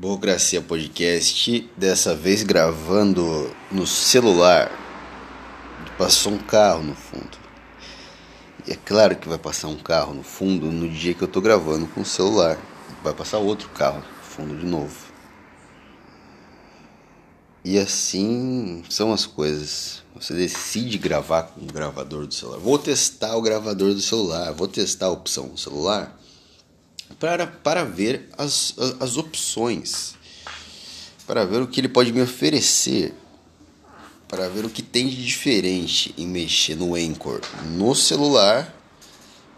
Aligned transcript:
Burocracia 0.00 0.62
Podcast, 0.62 1.70
dessa 1.76 2.14
vez 2.14 2.42
gravando 2.42 3.54
no 3.70 3.86
celular. 3.86 4.72
Passou 5.98 6.32
um 6.32 6.38
carro 6.38 6.82
no 6.82 6.94
fundo. 6.94 7.36
E 8.66 8.72
é 8.72 8.76
claro 8.76 9.14
que 9.14 9.28
vai 9.28 9.36
passar 9.36 9.68
um 9.68 9.76
carro 9.76 10.14
no 10.14 10.22
fundo 10.22 10.72
no 10.72 10.88
dia 10.88 11.12
que 11.12 11.20
eu 11.20 11.28
tô 11.28 11.42
gravando 11.42 11.86
com 11.86 12.00
o 12.00 12.04
celular. 12.06 12.56
Vai 13.04 13.12
passar 13.12 13.36
outro 13.40 13.68
carro 13.68 13.98
no 13.98 14.24
fundo 14.24 14.56
de 14.56 14.64
novo. 14.64 14.96
E 17.62 17.78
assim 17.78 18.82
são 18.88 19.12
as 19.12 19.26
coisas. 19.26 20.02
Você 20.14 20.32
decide 20.32 20.96
gravar 20.96 21.42
com 21.42 21.60
o 21.60 21.66
gravador 21.66 22.26
do 22.26 22.32
celular. 22.32 22.58
Vou 22.58 22.78
testar 22.78 23.36
o 23.36 23.42
gravador 23.42 23.92
do 23.92 24.00
celular, 24.00 24.50
vou 24.54 24.66
testar 24.66 25.08
a 25.08 25.10
opção 25.10 25.54
celular 25.58 26.18
para, 27.18 27.46
para 27.46 27.84
ver 27.84 28.28
as, 28.36 28.74
as, 28.78 29.02
as 29.02 29.16
opções, 29.16 30.14
para 31.26 31.44
ver 31.44 31.62
o 31.62 31.66
que 31.66 31.80
ele 31.80 31.88
pode 31.88 32.12
me 32.12 32.22
oferecer, 32.22 33.14
para 34.28 34.48
ver 34.48 34.64
o 34.64 34.70
que 34.70 34.82
tem 34.82 35.08
de 35.08 35.24
diferente 35.24 36.14
em 36.16 36.26
mexer 36.26 36.76
no 36.76 36.94
Anchor 36.94 37.40
no 37.72 37.94
celular 37.94 38.74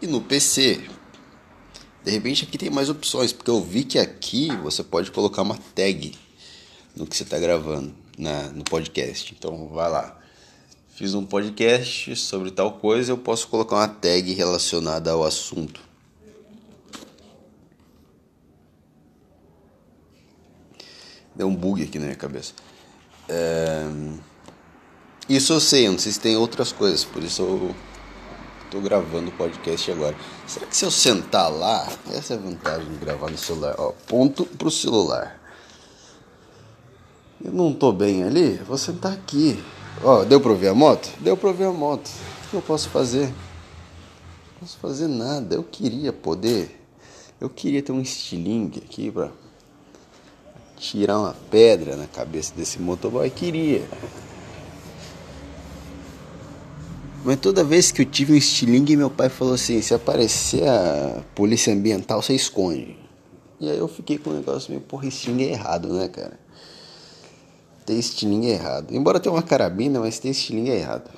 e 0.01 0.07
no 0.07 0.19
PC. 0.19 0.81
De 2.03 2.11
repente 2.11 2.43
aqui 2.43 2.57
tem 2.57 2.69
mais 2.69 2.89
opções, 2.89 3.31
porque 3.31 3.49
eu 3.49 3.61
vi 3.61 3.83
que 3.83 3.97
aqui 3.97 4.49
você 4.57 4.83
pode 4.83 5.11
colocar 5.11 5.41
uma 5.41 5.57
tag 5.75 6.13
no 6.95 7.07
que 7.07 7.15
você 7.15 7.23
está 7.23 7.39
gravando 7.39 7.93
na, 8.17 8.49
no 8.49 8.63
podcast. 8.63 9.33
Então 9.37 9.67
vai 9.69 9.89
lá. 9.89 10.19
Fiz 10.95 11.13
um 11.13 11.25
podcast 11.25 12.15
sobre 12.17 12.51
tal 12.51 12.73
coisa, 12.73 13.11
eu 13.11 13.17
posso 13.17 13.47
colocar 13.47 13.77
uma 13.77 13.87
tag 13.87 14.31
relacionada 14.33 15.11
ao 15.11 15.23
assunto. 15.23 15.92
Deu 21.35 21.47
um 21.47 21.55
bug 21.55 21.83
aqui 21.83 21.97
na 21.99 22.05
minha 22.05 22.17
cabeça. 22.17 22.53
É... 23.27 23.85
Isso 25.27 25.53
eu 25.53 25.59
sei, 25.59 25.87
eu 25.87 25.93
não 25.93 25.99
sei 25.99 26.11
se 26.11 26.19
tem 26.19 26.35
outras 26.35 26.71
coisas, 26.71 27.05
por 27.05 27.23
isso 27.23 27.41
eu 27.41 27.75
tô 28.69 28.81
gravando 28.81 29.29
o 29.29 29.33
podcast 29.33 29.89
agora. 29.91 30.15
Será 30.45 30.65
que 30.65 30.75
se 30.75 30.83
eu 30.83 30.91
sentar 30.91 31.49
lá, 31.49 31.87
essa 32.11 32.33
é 32.33 32.37
a 32.37 32.39
vantagem 32.39 32.89
de 32.91 32.97
gravar 32.97 33.31
no 33.31 33.37
celular, 33.37 33.75
ó, 33.77 33.93
ponto 34.05 34.45
pro 34.45 34.69
celular. 34.69 35.39
Eu 37.43 37.51
não 37.51 37.73
tô 37.73 37.91
bem 37.91 38.23
ali, 38.23 38.55
vou 38.57 38.77
sentar 38.77 39.13
aqui. 39.13 39.61
Ó, 40.03 40.23
deu 40.23 40.41
pra 40.41 40.51
ouvir 40.51 40.67
a 40.67 40.73
moto? 40.73 41.09
Deu 41.19 41.37
pra 41.37 41.49
ouvir 41.49 41.65
a 41.65 41.71
moto. 41.71 42.09
O 42.45 42.49
que 42.49 42.55
eu 42.55 42.61
posso 42.61 42.89
fazer? 42.89 43.27
Não 43.27 44.59
posso 44.59 44.77
fazer 44.77 45.07
nada. 45.07 45.55
Eu 45.55 45.63
queria 45.63 46.11
poder. 46.11 46.81
Eu 47.39 47.49
queria 47.49 47.81
ter 47.81 47.91
um 47.91 48.01
estilingue 48.01 48.79
aqui 48.79 49.11
pra 49.11 49.29
tirar 50.77 51.19
uma 51.19 51.35
pedra 51.49 51.95
na 51.95 52.07
cabeça 52.07 52.53
desse 52.55 52.79
motoboy. 52.79 53.29
Queria. 53.29 53.87
Mas 57.23 57.39
toda 57.39 57.63
vez 57.63 57.91
que 57.91 58.01
eu 58.01 58.05
tive 58.05 58.33
um 58.33 58.35
estilingue, 58.35 58.97
meu 58.97 59.09
pai 59.09 59.29
falou 59.29 59.53
assim: 59.53 59.81
se 59.81 59.93
aparecer 59.93 60.67
a 60.67 61.23
polícia 61.33 61.73
ambiental, 61.73 62.21
você 62.21 62.33
esconde. 62.35 62.97
E 63.59 63.69
aí 63.69 63.77
eu 63.77 63.87
fiquei 63.87 64.17
com 64.17 64.29
um 64.29 64.33
negócio 64.33 64.71
meio, 64.71 64.81
porra, 64.81 65.07
estilingue 65.07 65.45
é 65.45 65.51
errado, 65.51 65.87
né, 65.93 66.09
cara? 66.09 66.37
Ter 67.85 67.93
estilingue 67.93 68.49
é 68.49 68.55
errado. 68.55 68.93
Embora 68.93 69.19
tenha 69.19 69.33
uma 69.33 69.41
carabina, 69.41 70.01
mas 70.01 70.19
ter 70.19 70.29
estilingue 70.29 70.71
é 70.71 70.79
errado. 70.79 71.09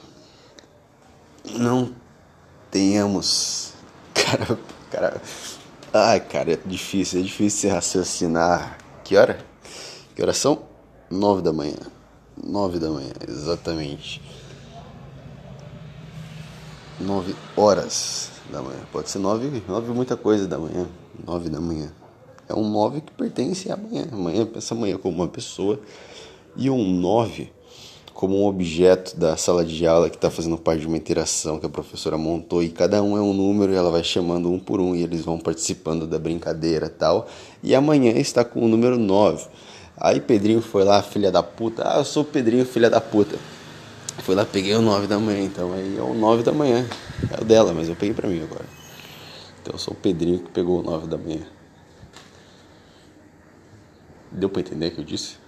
Não 1.58 1.92
tenhamos. 2.70 3.74
Cara, 4.14 4.58
cara. 4.90 5.22
Ai, 5.94 6.20
cara, 6.20 6.54
é 6.54 6.60
difícil, 6.66 7.20
é 7.20 7.24
difícil 7.24 7.60
se 7.60 7.68
raciocinar. 7.68 8.78
Que 9.06 9.16
hora? 9.16 9.38
Que 10.16 10.24
horas 10.24 10.38
são? 10.38 10.64
Nove 11.12 11.44
da 11.44 11.54
manhã. 11.54 11.78
Nove 12.44 12.80
da 12.80 12.90
manhã, 12.90 13.12
exatamente. 13.28 14.20
Nove 17.00 17.36
horas 17.56 18.32
da 18.52 18.64
manhã. 18.64 18.80
Pode 18.92 19.12
ser 19.12 19.20
nove, 19.20 19.62
nove 19.68 19.94
muita 19.94 20.18
coisa 20.18 20.48
da 20.48 20.58
manhã. 20.58 20.88
Nove 21.24 21.50
da 21.50 21.62
manhã. 21.62 21.94
É 22.50 22.56
um 22.56 22.68
nove 22.68 23.02
que 23.02 23.12
pertence 23.12 23.72
à 23.72 23.78
manhã. 23.78 24.08
Amanhã, 24.12 24.44
pensa 24.44 24.74
amanhã 24.74 24.98
como 24.98 25.18
uma 25.18 25.28
pessoa. 25.28 25.80
E 26.56 26.68
um 26.68 26.84
nove 27.00 27.54
como 28.16 28.42
um 28.42 28.48
objeto 28.48 29.18
da 29.18 29.36
sala 29.36 29.66
de 29.66 29.86
aula 29.86 30.10
que 30.10 30.16
está 30.16 30.32
fazendo 30.32 30.58
parte 30.58 30.80
de 30.80 30.88
uma 30.88 30.96
interação 30.96 31.60
que 31.60 31.66
a 31.66 31.70
professora 31.70 32.18
montou 32.18 32.64
e 32.64 32.70
cada 32.70 33.04
um 33.04 33.18
é 33.18 33.22
um 33.22 33.34
número 33.34 33.74
e 33.74 33.76
ela 33.76 33.92
vai 33.92 34.06
chamando 34.06 34.50
um 34.50 34.58
por 34.58 34.80
um 34.80 34.96
e 34.96 35.04
eles 35.04 35.26
vão 35.26 35.38
participando 35.38 36.08
da 36.08 36.18
brincadeira 36.18 36.90
tal. 36.90 37.28
E 37.62 37.76
amanhã 37.76 38.14
está 38.14 38.46
com 38.46 38.64
o 38.64 38.70
número 38.70 38.98
9. 38.98 39.46
Aí 39.98 40.22
Pedrinho 40.22 40.62
foi 40.62 40.86
lá, 40.86 41.04
filha 41.04 41.30
da 41.30 41.44
puta. 41.44 41.84
Ah, 41.86 41.98
eu 41.98 42.06
sou 42.06 42.24
o 42.24 42.26
Pedrinho, 42.26 42.66
filha 42.66 42.90
da 42.90 43.02
puta. 43.02 43.36
Fui 44.20 44.34
lá, 44.34 44.46
peguei 44.46 44.74
o 44.76 44.82
9 44.82 45.08
da 45.08 45.20
manhã, 45.20 45.44
então 45.44 45.74
aí 45.74 45.98
é 45.98 46.02
o 46.02 46.14
9 46.14 46.42
da 46.42 46.54
manhã. 46.54 46.88
É 47.38 47.42
o 47.42 47.44
dela, 47.44 47.74
mas 47.74 47.90
eu 47.90 47.98
peguei 47.98 48.16
pra 48.16 48.30
mim 48.30 48.42
agora. 48.42 48.66
Então 49.62 49.74
eu 49.74 49.78
sou 49.78 49.94
o 49.94 49.98
Pedrinho 49.98 50.40
que 50.40 50.52
pegou 50.52 50.80
o 50.80 50.84
9 50.84 51.08
da 51.08 51.18
manhã. 51.18 51.42
Deu 54.32 54.50
pra 54.50 54.62
entender 54.62 54.88
o 54.88 54.92
que 54.92 55.00
eu 55.00 55.06
disse? 55.06 55.45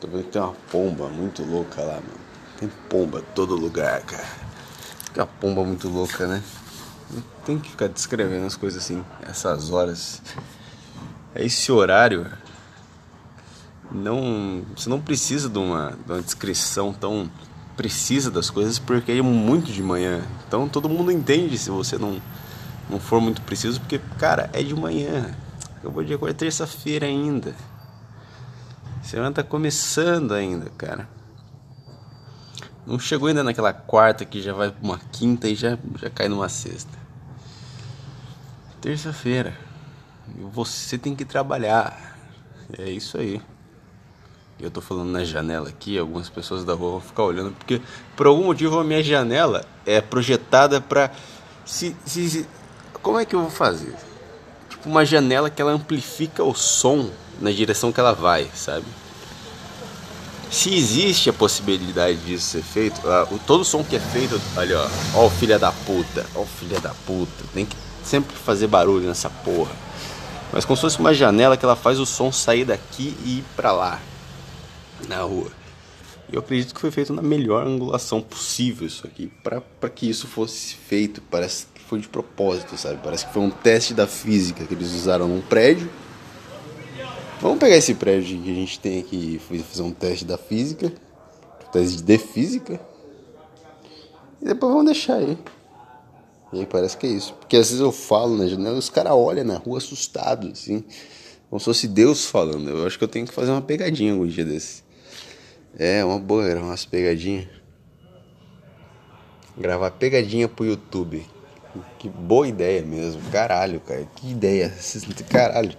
Tô 0.00 0.06
vendo 0.06 0.24
que 0.24 0.30
tem 0.30 0.40
uma 0.40 0.54
pomba 0.70 1.08
muito 1.08 1.42
louca 1.42 1.80
lá, 1.82 1.94
mano. 1.94 2.28
Tem 2.58 2.68
pomba 2.88 3.18
em 3.18 3.34
todo 3.34 3.56
lugar, 3.56 4.00
cara. 4.02 4.26
Fica 5.04 5.26
pomba 5.26 5.64
muito 5.64 5.88
louca, 5.88 6.26
né? 6.26 6.42
Tem 7.44 7.58
que 7.58 7.70
ficar 7.70 7.88
descrevendo 7.88 8.46
as 8.46 8.54
coisas 8.54 8.84
assim, 8.84 9.04
essas 9.22 9.70
horas. 9.70 10.22
Esse 11.34 11.72
horário. 11.72 12.26
Não. 13.90 14.62
Você 14.76 14.88
não 14.88 15.00
precisa 15.00 15.48
de 15.48 15.58
uma, 15.58 15.98
de 16.06 16.12
uma 16.12 16.22
descrição 16.22 16.92
tão 16.92 17.30
precisa 17.76 18.28
das 18.28 18.50
coisas 18.50 18.76
porque 18.76 19.12
é 19.12 19.22
muito 19.22 19.72
de 19.72 19.82
manhã. 19.82 20.22
Então 20.46 20.68
todo 20.68 20.88
mundo 20.88 21.12
entende 21.12 21.56
se 21.56 21.70
você 21.70 21.96
não, 21.96 22.20
não 22.90 22.98
for 22.98 23.20
muito 23.20 23.40
preciso, 23.42 23.80
porque, 23.80 24.00
cara, 24.18 24.50
é 24.52 24.62
de 24.62 24.74
manhã. 24.74 25.32
Acabou 25.76 26.02
de 26.02 26.12
acordar 26.12 26.34
terça-feira 26.34 27.06
ainda. 27.06 27.54
Semana 29.08 29.32
tá 29.32 29.42
começando 29.42 30.34
ainda, 30.34 30.68
cara. 30.76 31.08
Não 32.86 32.98
chegou 32.98 33.28
ainda 33.28 33.42
naquela 33.42 33.72
quarta 33.72 34.22
que 34.22 34.42
já 34.42 34.52
vai 34.52 34.70
pra 34.70 34.82
uma 34.82 34.98
quinta 34.98 35.48
e 35.48 35.54
já, 35.54 35.78
já 35.98 36.10
cai 36.10 36.28
numa 36.28 36.50
sexta. 36.50 36.92
Terça-feira. 38.82 39.56
Você 40.52 40.98
tem 40.98 41.16
que 41.16 41.24
trabalhar. 41.24 42.18
É 42.78 42.90
isso 42.90 43.16
aí. 43.16 43.40
Eu 44.60 44.70
tô 44.70 44.82
falando 44.82 45.08
na 45.08 45.24
janela 45.24 45.70
aqui, 45.70 45.96
algumas 45.96 46.28
pessoas 46.28 46.62
da 46.62 46.74
rua 46.74 46.90
vão 46.90 47.00
ficar 47.00 47.22
olhando, 47.22 47.52
porque 47.52 47.80
por 48.14 48.26
algum 48.26 48.44
motivo 48.44 48.78
a 48.78 48.84
minha 48.84 49.02
janela 49.02 49.64
é 49.86 50.02
projetada 50.02 50.82
pra. 50.82 51.10
Se, 51.64 51.96
se, 52.04 52.28
se, 52.28 52.46
como 53.00 53.18
é 53.18 53.24
que 53.24 53.34
eu 53.34 53.40
vou 53.40 53.50
fazer? 53.50 53.96
Tipo, 54.68 54.86
uma 54.86 55.06
janela 55.06 55.48
que 55.48 55.62
ela 55.62 55.72
amplifica 55.72 56.44
o 56.44 56.54
som 56.54 57.10
na 57.40 57.50
direção 57.50 57.92
que 57.92 58.00
ela 58.00 58.12
vai, 58.12 58.48
sabe? 58.54 58.86
Se 60.50 60.74
existe 60.74 61.28
a 61.28 61.32
possibilidade 61.32 62.16
disso 62.18 62.46
ser 62.46 62.62
feito, 62.62 63.00
uh, 63.06 63.38
todo 63.46 63.64
som 63.64 63.84
que 63.84 63.96
é 63.96 64.00
feito, 64.00 64.40
olha, 64.56 64.78
ó, 64.78 64.88
ó 65.14 65.26
o 65.26 65.30
filho 65.30 65.58
da 65.58 65.70
puta, 65.70 66.24
ó 66.34 66.40
o 66.40 66.46
filho 66.46 66.80
da 66.80 66.94
puta, 67.06 67.44
tem 67.52 67.66
que 67.66 67.76
sempre 68.02 68.34
fazer 68.34 68.66
barulho 68.66 69.06
nessa 69.06 69.28
porra. 69.28 69.72
Mas 70.50 70.64
como 70.64 70.76
se 70.76 70.80
fosse 70.80 70.98
uma 70.98 71.12
janela 71.12 71.56
que 71.56 71.64
ela 71.64 71.76
faz 71.76 72.00
o 72.00 72.06
som 72.06 72.32
sair 72.32 72.64
daqui 72.64 73.14
e 73.24 73.38
ir 73.38 73.44
pra 73.54 73.72
lá, 73.72 74.00
na 75.06 75.20
rua. 75.22 75.50
Eu 76.30 76.40
acredito 76.40 76.74
que 76.74 76.80
foi 76.80 76.90
feito 76.90 77.12
na 77.12 77.22
melhor 77.22 77.66
angulação 77.66 78.20
possível 78.20 78.86
isso 78.86 79.06
aqui, 79.06 79.30
para 79.42 79.88
que 79.88 80.08
isso 80.08 80.26
fosse 80.26 80.74
feito. 80.74 81.22
Parece 81.22 81.66
que 81.74 81.80
foi 81.82 82.00
de 82.00 82.08
propósito, 82.08 82.76
sabe? 82.76 82.98
Parece 83.02 83.26
que 83.26 83.32
foi 83.32 83.42
um 83.42 83.50
teste 83.50 83.94
da 83.94 84.06
física 84.06 84.64
que 84.64 84.74
eles 84.74 84.92
usaram 84.92 85.28
num 85.28 85.40
prédio 85.40 85.88
Vamos 87.40 87.58
pegar 87.60 87.76
esse 87.76 87.94
prédio 87.94 88.42
que 88.42 88.50
a 88.50 88.54
gente 88.54 88.80
tem 88.80 88.98
aqui 88.98 89.36
e 89.36 89.62
fazer 89.62 89.82
um 89.82 89.92
teste 89.92 90.24
da 90.24 90.36
física, 90.36 90.92
um 91.66 91.70
teste 91.70 92.02
de 92.02 92.18
física, 92.18 92.80
e 94.42 94.44
depois 94.44 94.72
vamos 94.72 94.86
deixar 94.86 95.16
aí. 95.16 95.38
E 96.52 96.60
aí 96.60 96.66
parece 96.66 96.96
que 96.96 97.06
é 97.06 97.10
isso. 97.10 97.34
Porque 97.34 97.56
às 97.56 97.68
vezes 97.68 97.80
eu 97.80 97.92
falo 97.92 98.36
na 98.36 98.48
janela 98.48 98.74
e 98.74 98.78
os 98.78 98.90
caras 98.90 99.12
olham 99.12 99.44
na 99.44 99.56
rua 99.56 99.78
assustados, 99.78 100.50
assim, 100.50 100.82
como 101.48 101.60
se 101.60 101.66
fosse 101.66 101.86
Deus 101.86 102.26
falando. 102.26 102.70
Eu 102.70 102.84
acho 102.84 102.98
que 102.98 103.04
eu 103.04 103.08
tenho 103.08 103.26
que 103.26 103.32
fazer 103.32 103.52
uma 103.52 103.62
pegadinha 103.62 104.12
algum 104.12 104.26
dia 104.26 104.44
desse. 104.44 104.82
É, 105.78 106.04
uma 106.04 106.18
boa, 106.18 106.44
era 106.44 106.60
umas 106.60 106.84
pegadinhas. 106.84 107.46
Gravar 109.56 109.92
pegadinha 109.92 110.48
pro 110.48 110.66
YouTube. 110.66 111.24
Que 112.00 112.08
boa 112.08 112.48
ideia 112.48 112.82
mesmo. 112.82 113.20
Caralho, 113.30 113.78
cara. 113.80 114.08
Que 114.16 114.30
ideia. 114.30 114.74
Caralho. 115.30 115.76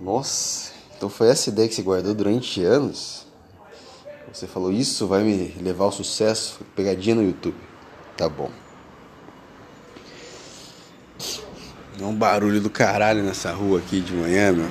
Nossa, 0.00 0.72
então 0.96 1.08
foi 1.08 1.28
essa 1.28 1.48
ideia 1.48 1.68
que 1.68 1.74
você 1.74 1.82
guardou 1.82 2.14
durante 2.14 2.62
anos? 2.62 3.26
Você 4.32 4.46
falou, 4.46 4.70
isso 4.70 5.06
vai 5.06 5.22
me 5.24 5.48
levar 5.60 5.84
ao 5.86 5.92
sucesso? 5.92 6.60
Pegadinha 6.76 7.14
no 7.16 7.22
YouTube. 7.22 7.56
Tá 8.16 8.28
bom. 8.28 8.50
É 12.00 12.04
um 12.04 12.14
barulho 12.14 12.60
do 12.60 12.70
caralho 12.70 13.24
nessa 13.24 13.52
rua 13.52 13.80
aqui 13.80 14.00
de 14.00 14.12
manhã, 14.12 14.52
meu. 14.52 14.68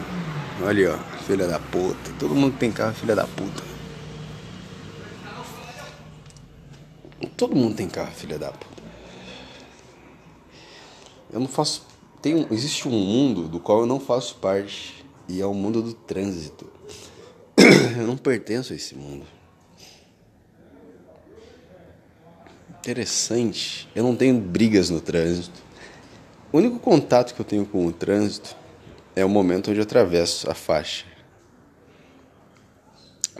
Olha, 0.65 0.95
ó, 0.95 1.17
filha 1.23 1.47
da 1.47 1.59
puta. 1.59 2.11
Todo 2.17 2.33
mundo 2.33 2.57
tem 2.57 2.71
carro 2.71 2.91
é 2.91 2.93
filha 2.93 3.15
da 3.15 3.27
puta. 3.27 3.63
Todo 7.35 7.55
mundo 7.55 7.75
tem 7.75 7.87
carro, 7.89 8.11
filha 8.11 8.39
da 8.39 8.51
puta. 8.51 8.83
Eu 11.31 11.39
não 11.39 11.47
faço. 11.47 11.85
Tem, 12.21 12.47
existe 12.49 12.87
um 12.87 12.91
mundo 12.91 13.47
do 13.47 13.59
qual 13.59 13.81
eu 13.81 13.85
não 13.85 13.99
faço 13.99 14.35
parte. 14.35 14.96
E 15.27 15.41
é 15.41 15.45
o 15.45 15.53
mundo 15.53 15.81
do 15.81 15.93
trânsito. 15.93 16.69
Eu 17.97 18.07
não 18.07 18.15
pertenço 18.15 18.73
a 18.73 18.75
esse 18.75 18.95
mundo. 18.95 19.25
Interessante. 22.79 23.89
Eu 23.93 24.03
não 24.03 24.15
tenho 24.15 24.39
brigas 24.39 24.89
no 24.89 25.01
trânsito. 25.01 25.61
O 26.51 26.57
único 26.57 26.79
contato 26.79 27.33
que 27.33 27.41
eu 27.41 27.45
tenho 27.45 27.65
com 27.65 27.85
o 27.85 27.91
trânsito 27.91 28.55
é 29.15 29.25
o 29.25 29.29
momento 29.29 29.69
onde 29.69 29.79
eu 29.79 29.83
atravesso 29.83 30.49
a 30.49 30.53
faixa. 30.53 31.05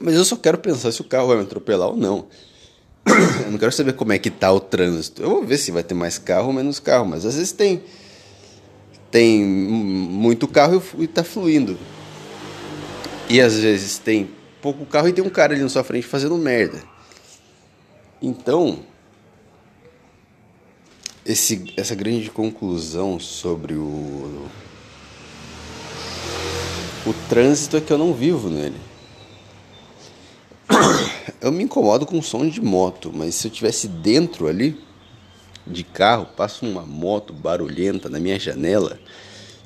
Mas 0.01 0.15
eu 0.15 0.25
só 0.25 0.35
quero 0.35 0.57
pensar 0.57 0.91
se 0.91 1.01
o 1.01 1.05
carro 1.05 1.27
vai 1.27 1.37
me 1.37 1.43
atropelar 1.43 1.89
ou 1.89 1.95
não. 1.95 2.27
Eu 3.45 3.51
não 3.51 3.57
quero 3.57 3.71
saber 3.71 3.93
como 3.93 4.11
é 4.11 4.19
que 4.19 4.29
tá 4.29 4.51
o 4.51 4.59
trânsito. 4.59 5.21
Eu 5.21 5.29
vou 5.29 5.45
ver 5.45 5.57
se 5.57 5.71
vai 5.71 5.83
ter 5.83 5.93
mais 5.93 6.17
carro 6.17 6.47
ou 6.47 6.53
menos 6.53 6.79
carro, 6.79 7.05
mas 7.05 7.25
às 7.25 7.35
vezes 7.35 7.51
tem 7.53 7.81
tem 9.11 9.43
muito 9.43 10.47
carro 10.47 10.81
e 10.97 11.07
tá 11.07 11.23
fluindo. 11.23 11.77
E 13.29 13.41
às 13.41 13.59
vezes 13.59 13.97
tem 13.97 14.29
pouco 14.61 14.85
carro 14.85 15.07
e 15.07 15.13
tem 15.13 15.23
um 15.23 15.29
cara 15.29 15.53
ali 15.53 15.61
na 15.61 15.69
sua 15.69 15.83
frente 15.83 16.07
fazendo 16.07 16.37
merda. 16.37 16.81
Então, 18.21 18.79
esse, 21.25 21.73
essa 21.75 21.93
grande 21.93 22.29
conclusão 22.31 23.19
sobre 23.19 23.73
o 23.73 24.47
o 27.07 27.13
trânsito 27.29 27.77
é 27.77 27.81
que 27.81 27.91
eu 27.93 27.97
não 27.97 28.13
vivo 28.13 28.49
nele. 28.49 28.75
Eu 31.39 31.51
me 31.53 31.63
incomodo 31.63 32.05
com 32.05 32.19
o 32.19 32.23
som 32.23 32.45
de 32.49 32.59
moto, 32.59 33.11
mas 33.13 33.35
se 33.35 33.47
eu 33.47 33.51
tivesse 33.51 33.87
dentro 33.87 34.47
ali 34.47 34.77
de 35.69 35.83
carro, 35.83 36.25
passa 36.25 36.65
uma 36.65 36.81
moto 36.81 37.33
barulhenta 37.33 38.09
na 38.09 38.19
minha 38.19 38.39
janela, 38.39 38.99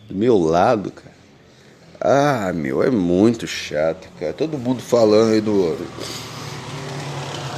do 0.07 0.15
meu 0.15 0.38
lado, 0.38 0.92
cara. 0.92 1.12
Ah, 2.03 2.51
meu, 2.51 2.81
é 2.81 2.89
muito 2.89 3.45
chato, 3.45 4.09
cara. 4.19 4.33
Todo 4.33 4.57
mundo 4.57 4.81
falando 4.81 5.33
aí 5.33 5.42
do. 5.42 5.77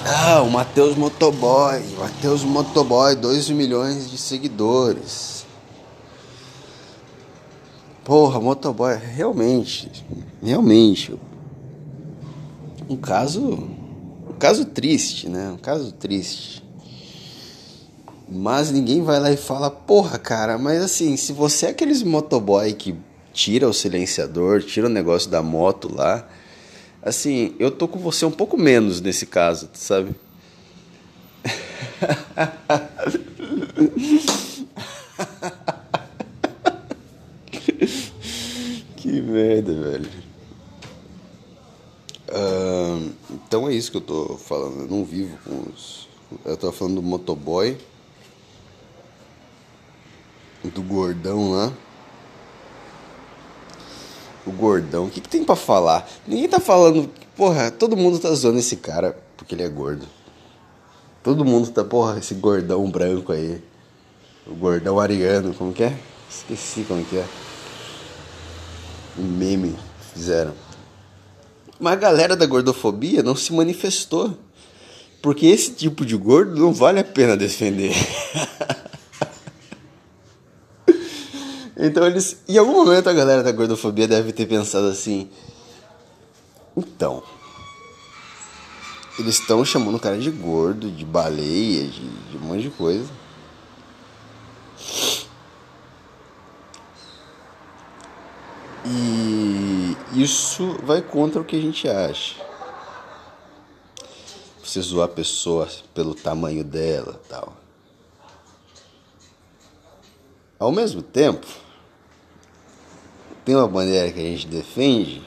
Ah, 0.06 0.42
o 0.42 0.51
Matheus 0.51 0.98
Motoboy. 0.98 1.81
Matheus 1.98 2.44
Motoboy, 2.44 3.16
2 3.16 3.50
milhões 3.51 4.12
de 4.12 4.18
seguidores. 4.18 5.45
Porra, 8.04 8.38
motoboy, 8.42 8.98
realmente, 8.98 9.90
realmente. 10.44 11.18
Um 12.90 12.98
caso. 12.98 13.69
Um 14.30 14.34
caso 14.38 14.66
triste, 14.66 15.30
né? 15.30 15.51
Um 15.51 15.57
caso 15.57 15.94
triste. 15.94 16.62
Mas 18.35 18.71
ninguém 18.71 19.03
vai 19.03 19.19
lá 19.19 19.31
e 19.31 19.38
fala, 19.38 19.69
porra, 19.69 20.18
cara, 20.18 20.57
mas 20.57 20.81
assim, 20.81 21.15
se 21.15 21.31
você 21.31 21.68
é 21.68 21.69
aqueles 21.69 22.01
motoboy 22.01 22.74
que 22.74 22.95
tira 23.31 23.69
o 23.69 23.74
silenciador, 23.74 24.63
tira 24.63 24.88
o 24.88 24.89
negócio 24.89 25.30
da 25.30 25.44
moto 25.44 25.94
lá, 25.94 26.27
assim, 27.00 27.53
eu 27.59 27.69
tô 27.69 27.88
com 27.88 28.00
você 28.00 28.25
um 28.25 28.31
pouco 28.31 28.57
menos 28.57 29.00
nesse 29.00 29.27
caso, 29.27 29.69
sabe? 29.74 30.15
que 38.97 39.21
merda, 39.21 39.74
velho. 39.75 40.09
Uh, 42.30 43.12
então 43.45 43.69
é 43.69 43.75
isso 43.75 43.91
que 43.91 43.97
eu 43.97 44.01
tô 44.01 44.39
falando. 44.39 44.80
Eu 44.80 44.88
não 44.88 45.06
vivo 45.06 45.38
com 45.45 45.65
os. 45.71 46.09
Eu 46.44 46.57
tô 46.57 46.71
falando 46.71 46.95
do 46.95 47.03
motoboy 47.03 47.77
do 50.69 50.81
gordão 50.81 51.51
lá. 51.51 51.74
O 54.45 54.51
gordão, 54.51 55.06
o 55.06 55.10
que, 55.10 55.21
que 55.21 55.30
tem 55.30 55.44
para 55.44 55.56
falar? 55.56 56.07
Ninguém 56.27 56.50
tá 56.50 56.60
falando. 56.60 57.10
Porra, 57.36 57.71
todo 57.71 57.95
mundo 57.95 58.19
tá 58.19 58.30
zoando 58.33 58.60
esse 58.60 58.75
cara 58.75 59.18
porque 59.38 59.56
ele 59.56 59.63
é 59.63 59.69
gordo. 59.69 60.06
Todo 61.24 61.45
mundo 61.45 61.69
tá, 61.69 61.83
porra, 61.83 62.19
esse 62.19 62.33
gordão 62.33 62.89
branco 62.89 63.31
aí. 63.31 63.62
O 64.45 64.54
gordão 64.54 65.00
ariano, 65.00 65.54
como 65.54 65.71
que 65.71 65.83
é? 65.83 65.98
Esqueci 66.30 66.83
como 66.83 67.04
que 67.06 67.18
é. 67.18 67.25
Um 69.18 69.24
meme 69.24 69.75
fizeram. 70.13 70.54
Mas 71.80 71.94
a 71.94 71.98
galera 71.98 72.36
da 72.36 72.45
gordofobia 72.45 73.24
não 73.24 73.36
se 73.36 73.54
manifestou. 73.54 74.38
Porque 75.21 75.45
esse 75.45 75.71
tipo 75.71 76.06
de 76.06 76.18
gordo 76.18 76.59
não 76.59 76.74
vale 76.74 77.00
a 77.00 77.04
pena 77.04 77.38
defender. 77.38 77.95
Então 81.85 82.07
eles. 82.07 82.41
Em 82.47 82.57
algum 82.57 82.85
momento 82.85 83.09
a 83.09 83.13
galera 83.13 83.44
da 83.44 83.51
gordofobia 83.51 84.07
deve 84.07 84.31
ter 84.31 84.45
pensado 84.45 84.88
assim. 84.88 85.30
Então. 86.77 87.21
Eles 89.19 89.38
estão 89.38 89.63
chamando 89.65 89.95
o 89.95 90.00
cara 90.00 90.18
de 90.18 90.31
gordo, 90.31 90.89
de 90.89 91.03
baleia, 91.03 91.85
de, 91.85 92.09
de 92.09 92.38
um 92.38 92.39
monte 92.39 92.63
de 92.63 92.69
coisa. 92.69 93.12
E 98.85 99.95
isso 100.13 100.77
vai 100.83 101.01
contra 101.01 101.41
o 101.41 101.45
que 101.45 101.57
a 101.57 101.62
gente 101.62 101.88
acha. 101.88 102.35
Você 104.63 104.81
zoar 104.81 105.06
a 105.06 105.12
pessoa 105.12 105.68
pelo 105.94 106.15
tamanho 106.15 106.63
dela 106.63 107.21
tal. 107.30 107.53
Ao 110.57 110.71
mesmo 110.71 111.01
tempo, 111.01 111.45
tem 113.45 113.56
uma 113.56 113.68
bandeira 113.68 114.12
que 114.12 114.19
a 114.19 114.24
gente 114.24 114.48
defende 114.48 115.22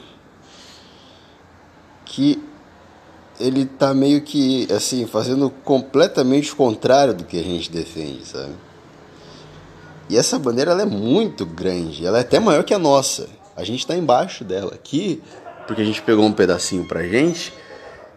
que 2.05 2.41
ele 3.39 3.65
tá 3.65 3.93
meio 3.93 4.21
que 4.21 4.67
assim 4.73 5.05
fazendo 5.05 5.49
completamente 5.49 6.51
o 6.51 6.55
contrário 6.55 7.13
do 7.13 7.23
que 7.23 7.39
a 7.39 7.43
gente 7.43 7.71
defende, 7.71 8.25
sabe? 8.25 8.53
E 10.09 10.17
essa 10.17 10.39
bandeira 10.39 10.71
ela 10.71 10.81
é 10.81 10.85
muito 10.85 11.45
grande, 11.45 12.05
ela 12.05 12.17
é 12.17 12.21
até 12.21 12.39
maior 12.39 12.63
que 12.63 12.73
a 12.73 12.79
nossa. 12.79 13.27
A 13.55 13.63
gente 13.63 13.79
está 13.79 13.95
embaixo 13.95 14.43
dela 14.43 14.73
aqui, 14.73 15.21
porque 15.67 15.81
a 15.81 15.85
gente 15.85 16.01
pegou 16.01 16.25
um 16.25 16.31
pedacinho 16.31 16.85
pra 16.85 17.03
gente 17.03 17.53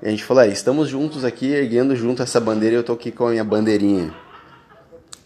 e 0.01 0.07
a 0.07 0.11
gente 0.11 0.25
falou: 0.25 0.43
ah, 0.43 0.47
estamos 0.47 0.89
juntos 0.89 1.25
aqui, 1.25 1.47
erguendo 1.47 1.95
junto 1.97 2.23
essa 2.23 2.41
bandeira 2.41 2.77
e 2.77 2.79
eu 2.79 2.85
tô 2.85 2.93
aqui 2.93 3.11
com 3.11 3.27
a 3.27 3.31
minha 3.31 3.45
bandeirinha. 3.45 4.15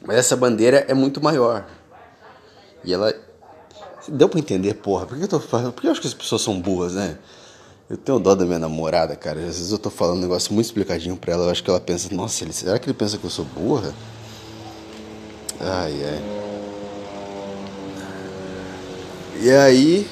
Mas 0.04 0.16
essa 0.16 0.36
bandeira 0.36 0.84
é 0.88 0.94
muito 0.94 1.22
maior. 1.22 1.66
E 2.84 2.92
ela 2.92 3.14
Deu 4.08 4.28
pra 4.28 4.38
entender, 4.38 4.74
porra. 4.74 5.06
Por 5.06 5.16
que 5.16 5.24
eu 5.24 5.28
tô 5.28 5.40
falando? 5.40 5.72
Porque 5.72 5.86
eu 5.86 5.92
acho 5.92 6.00
que 6.00 6.06
as 6.06 6.14
pessoas 6.14 6.42
são 6.42 6.60
burras, 6.60 6.94
né? 6.94 7.18
Eu 7.88 7.96
tenho 7.96 8.18
dó 8.18 8.34
da 8.34 8.44
minha 8.44 8.58
namorada, 8.58 9.14
cara. 9.16 9.40
Às 9.40 9.56
vezes 9.56 9.70
eu 9.70 9.78
tô 9.78 9.90
falando 9.90 10.18
um 10.18 10.22
negócio 10.22 10.52
muito 10.52 10.66
explicadinho 10.66 11.16
pra 11.16 11.32
ela. 11.32 11.44
Eu 11.44 11.50
acho 11.50 11.62
que 11.62 11.70
ela 11.70 11.80
pensa, 11.80 12.14
nossa, 12.14 12.44
ele, 12.44 12.52
será 12.52 12.78
que 12.78 12.86
ele 12.86 12.94
pensa 12.94 13.18
que 13.18 13.24
eu 13.24 13.30
sou 13.30 13.44
burra? 13.44 13.94
Ai, 15.60 16.04
ai. 16.04 16.22
E 19.40 19.50
aí, 19.50 20.08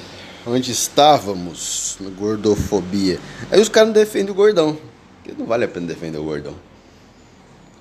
onde 0.46 0.70
estávamos? 0.72 1.96
Na 2.00 2.10
gordofobia. 2.10 3.18
Aí 3.50 3.60
os 3.60 3.68
caras 3.68 3.88
não 3.88 3.94
defendem 3.94 4.30
o 4.30 4.34
gordão. 4.34 4.76
Porque 5.22 5.38
não 5.38 5.46
vale 5.46 5.64
a 5.64 5.68
pena 5.68 5.86
defender 5.86 6.18
o 6.18 6.24
gordão. 6.24 6.54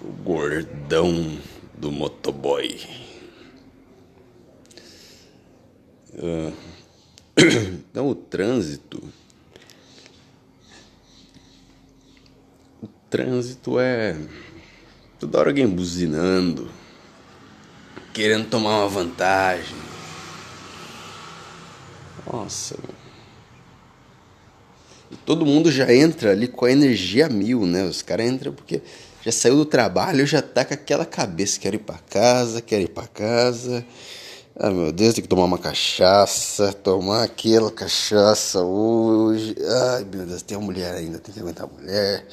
O 0.01 0.11
gordão 0.23 1.37
do 1.77 1.91
motoboy. 1.91 2.79
Ah, 4.69 5.99
então, 7.37 8.09
o 8.09 8.15
trânsito. 8.15 9.01
O 12.81 12.87
trânsito 13.09 13.79
é. 13.79 14.17
Toda 15.19 15.39
hora 15.39 15.49
alguém 15.49 15.67
buzinando, 15.67 16.69
querendo 18.13 18.49
tomar 18.49 18.79
uma 18.79 18.87
vantagem. 18.87 19.77
Nossa. 22.31 22.75
E 25.11 25.15
todo 25.17 25.45
mundo 25.45 25.71
já 25.71 25.93
entra 25.93 26.31
ali 26.31 26.47
com 26.47 26.65
a 26.65 26.71
energia 26.71 27.29
mil, 27.29 27.65
né? 27.65 27.83
Os 27.83 28.01
caras 28.01 28.25
entram 28.25 28.53
porque 28.53 28.81
já 29.23 29.31
saiu 29.31 29.57
do 29.57 29.65
trabalho, 29.65 30.25
já 30.25 30.41
tá 30.41 30.65
com 30.65 30.73
aquela 30.73 31.05
cabeça, 31.05 31.59
quero 31.59 31.75
ir 31.75 31.79
para 31.79 31.97
casa, 31.97 32.61
quero 32.61 32.83
ir 32.83 32.89
para 32.89 33.07
casa. 33.07 33.85
Ah, 34.53 34.69
meu 34.69 34.91
Deus, 34.91 35.13
tem 35.13 35.21
que 35.21 35.29
tomar 35.29 35.45
uma 35.45 35.57
cachaça, 35.57 36.73
tomar 36.73 37.23
aquela 37.23 37.71
cachaça 37.71 38.61
hoje. 38.61 39.55
Ai, 39.93 40.05
meu 40.13 40.25
Deus, 40.25 40.41
tem 40.41 40.57
uma 40.57 40.65
mulher 40.65 40.93
ainda, 40.93 41.19
tem 41.19 41.33
que 41.33 41.39
aguentar 41.39 41.65
a 41.65 41.81
mulher. 41.81 42.27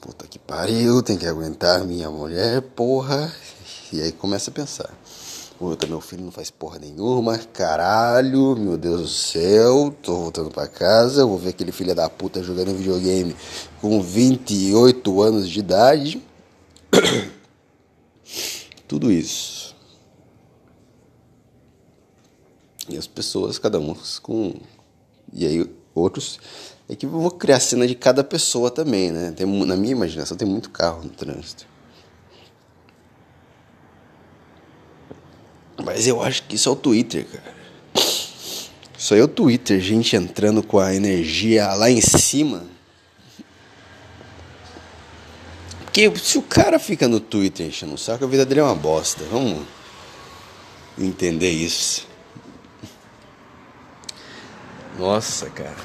Puta 0.00 0.26
que 0.26 0.38
pariu, 0.38 1.02
tem 1.02 1.18
que 1.18 1.26
aguentar 1.26 1.84
minha 1.84 2.10
mulher, 2.10 2.62
porra. 2.62 3.30
E 3.92 4.00
aí 4.00 4.10
começa 4.10 4.50
a 4.50 4.54
pensar. 4.54 4.90
Puta, 5.58 5.86
meu 5.86 6.00
filho 6.00 6.24
não 6.24 6.32
faz 6.32 6.50
porra 6.50 6.78
nenhuma, 6.78 7.36
caralho, 7.36 8.56
meu 8.56 8.78
Deus 8.78 9.00
do 9.02 9.08
céu, 9.08 9.94
tô 10.02 10.14
voltando 10.14 10.50
pra 10.50 10.66
casa, 10.66 11.26
vou 11.26 11.36
ver 11.36 11.50
aquele 11.50 11.72
filho 11.72 11.94
da 11.94 12.08
puta 12.08 12.42
jogando 12.42 12.76
videogame 12.76 13.36
com 13.82 14.00
28 14.00 15.20
anos 15.20 15.48
de 15.48 15.58
idade. 15.58 16.22
Tudo 18.88 19.12
isso. 19.12 19.57
E 22.88 22.96
as 22.96 23.06
pessoas, 23.06 23.58
cada 23.58 23.78
um 23.78 23.94
com. 24.22 24.54
E 25.32 25.46
aí, 25.46 25.70
outros. 25.94 26.38
É 26.88 26.96
que 26.96 27.04
eu 27.04 27.10
vou 27.10 27.30
criar 27.30 27.60
cena 27.60 27.86
de 27.86 27.94
cada 27.94 28.24
pessoa 28.24 28.70
também, 28.70 29.12
né? 29.12 29.30
Tem, 29.32 29.46
na 29.46 29.76
minha 29.76 29.92
imaginação 29.92 30.36
tem 30.36 30.48
muito 30.48 30.70
carro 30.70 31.02
no 31.02 31.10
trânsito. 31.10 31.66
Mas 35.84 36.06
eu 36.06 36.22
acho 36.22 36.44
que 36.44 36.56
isso 36.56 36.68
é 36.68 36.72
o 36.72 36.76
Twitter, 36.76 37.26
cara. 37.26 37.58
Isso 38.98 39.14
aí 39.14 39.20
é 39.20 39.22
o 39.22 39.28
Twitter, 39.28 39.80
gente 39.80 40.16
entrando 40.16 40.62
com 40.62 40.78
a 40.78 40.94
energia 40.94 41.72
lá 41.74 41.90
em 41.90 42.00
cima. 42.00 42.64
Porque 45.84 46.10
se 46.16 46.38
o 46.38 46.42
cara 46.42 46.78
fica 46.78 47.06
no 47.06 47.20
Twitter 47.20 47.66
enchendo 47.66 47.94
o 47.94 47.98
saco, 47.98 48.24
a 48.24 48.28
vida 48.28 48.46
dele 48.46 48.60
é 48.60 48.62
uma 48.64 48.74
bosta. 48.74 49.24
Vamos 49.30 49.64
entender 50.98 51.50
isso. 51.50 52.07
Nossa, 54.98 55.48
cara. 55.48 55.76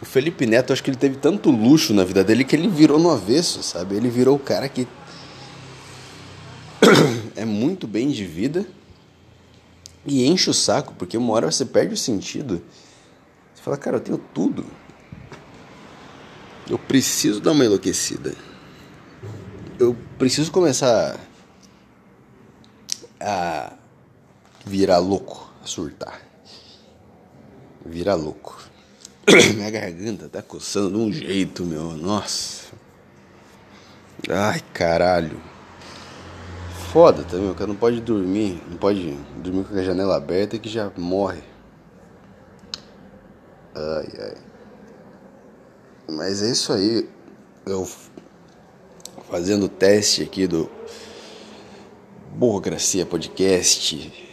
O 0.00 0.06
Felipe 0.06 0.46
Neto, 0.46 0.72
acho 0.72 0.82
que 0.82 0.90
ele 0.90 0.96
teve 0.96 1.16
tanto 1.16 1.50
luxo 1.50 1.92
na 1.92 2.02
vida 2.02 2.24
dele 2.24 2.44
que 2.44 2.56
ele 2.56 2.68
virou 2.68 2.98
no 2.98 3.10
avesso, 3.10 3.62
sabe? 3.62 3.94
Ele 3.94 4.08
virou 4.08 4.36
o 4.36 4.38
cara 4.38 4.68
que 4.68 4.88
é 7.36 7.44
muito 7.44 7.86
bem 7.86 8.08
de 8.08 8.24
vida 8.24 8.66
e 10.06 10.26
enche 10.26 10.48
o 10.48 10.54
saco, 10.54 10.94
porque 10.94 11.18
uma 11.18 11.32
hora 11.34 11.50
você 11.50 11.64
perde 11.64 11.92
o 11.94 11.96
sentido. 11.96 12.62
Você 13.54 13.62
fala, 13.62 13.76
cara, 13.76 13.96
eu 13.96 14.00
tenho 14.00 14.18
tudo. 14.18 14.64
Eu 16.68 16.78
preciso 16.78 17.40
dar 17.40 17.52
uma 17.52 17.64
enlouquecida. 17.64 18.34
Eu 19.78 19.94
preciso 20.18 20.50
começar 20.50 21.18
a 23.20 23.74
virar 24.64 24.98
louco, 24.98 25.50
a 25.62 25.66
surtar. 25.66 26.35
Virar 27.86 28.14
louco. 28.14 28.58
Minha 29.54 29.70
garganta 29.70 30.28
tá 30.28 30.42
coçando 30.42 30.90
de 30.90 30.96
um 30.96 31.12
jeito, 31.12 31.64
meu. 31.64 31.92
Nossa. 31.92 32.66
Ai, 34.28 34.60
caralho 34.72 35.40
foda 36.96 37.24
também, 37.24 37.50
o 37.50 37.54
cara 37.54 37.66
não 37.66 37.76
pode 37.76 38.00
dormir, 38.00 38.58
não 38.70 38.78
pode 38.78 39.12
dormir 39.36 39.64
com 39.64 39.74
a 39.76 39.82
janela 39.82 40.16
aberta 40.16 40.58
que 40.58 40.66
já 40.66 40.90
morre. 40.96 41.42
Ai, 43.74 44.08
ai. 44.18 44.34
Mas 46.08 46.42
é 46.42 46.50
isso 46.50 46.72
aí. 46.72 47.06
Eu 47.66 47.86
fazendo 49.30 49.66
o 49.66 49.68
teste 49.68 50.22
aqui 50.22 50.46
do 50.46 50.70
Burocracia 52.34 53.04
Podcast 53.04 54.25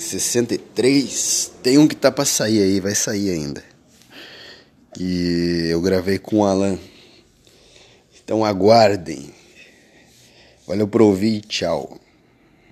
63. 0.00 1.52
Tem 1.62 1.78
um 1.78 1.86
que 1.86 1.94
tá 1.94 2.10
pra 2.10 2.24
sair 2.24 2.62
aí, 2.62 2.80
vai 2.80 2.94
sair 2.94 3.30
ainda. 3.30 3.62
E 4.98 5.68
eu 5.70 5.80
gravei 5.80 6.18
com 6.18 6.38
o 6.38 6.44
Alan. 6.44 6.78
Então 8.22 8.44
aguardem. 8.44 9.32
Valeu 10.66 10.88
por 10.88 11.02
ouvir, 11.02 11.42
tchau. 11.42 11.98